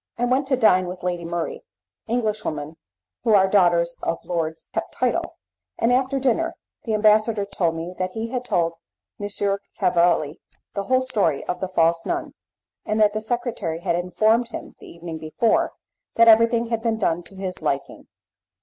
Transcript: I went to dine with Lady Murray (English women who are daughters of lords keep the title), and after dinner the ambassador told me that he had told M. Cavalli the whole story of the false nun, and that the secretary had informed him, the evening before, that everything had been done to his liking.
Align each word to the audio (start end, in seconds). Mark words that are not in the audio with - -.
I 0.17 0.25
went 0.25 0.47
to 0.47 0.57
dine 0.57 0.87
with 0.87 1.03
Lady 1.03 1.25
Murray 1.25 1.61
(English 2.07 2.43
women 2.43 2.77
who 3.23 3.35
are 3.35 3.47
daughters 3.47 3.97
of 4.01 4.17
lords 4.25 4.71
keep 4.73 4.81
the 4.89 4.91
title), 4.95 5.35
and 5.77 5.93
after 5.93 6.19
dinner 6.19 6.55
the 6.85 6.95
ambassador 6.95 7.45
told 7.45 7.75
me 7.75 7.93
that 7.99 8.13
he 8.13 8.29
had 8.29 8.43
told 8.43 8.73
M. 9.19 9.29
Cavalli 9.77 10.39
the 10.73 10.85
whole 10.85 11.03
story 11.03 11.43
of 11.45 11.59
the 11.59 11.67
false 11.67 12.03
nun, 12.03 12.33
and 12.83 12.99
that 12.99 13.13
the 13.13 13.21
secretary 13.21 13.81
had 13.81 13.95
informed 13.95 14.47
him, 14.47 14.73
the 14.79 14.87
evening 14.89 15.19
before, 15.19 15.73
that 16.15 16.27
everything 16.27 16.69
had 16.69 16.81
been 16.81 16.97
done 16.97 17.21
to 17.21 17.35
his 17.35 17.61
liking. 17.61 18.07